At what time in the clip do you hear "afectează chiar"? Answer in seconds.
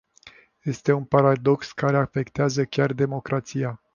1.97-2.93